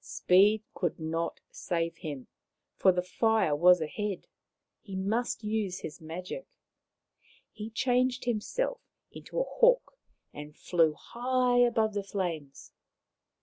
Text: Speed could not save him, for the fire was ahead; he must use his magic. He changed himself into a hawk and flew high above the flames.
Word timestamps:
Speed 0.03 0.63
could 0.73 0.99
not 0.99 1.41
save 1.51 1.97
him, 1.97 2.25
for 2.75 2.91
the 2.91 3.03
fire 3.03 3.55
was 3.55 3.81
ahead; 3.81 4.25
he 4.81 4.95
must 4.95 5.43
use 5.43 5.81
his 5.81 6.01
magic. 6.01 6.47
He 7.51 7.69
changed 7.69 8.25
himself 8.25 8.81
into 9.11 9.39
a 9.39 9.43
hawk 9.43 9.99
and 10.33 10.57
flew 10.57 10.95
high 10.97 11.59
above 11.59 11.93
the 11.93 12.01
flames. 12.03 12.71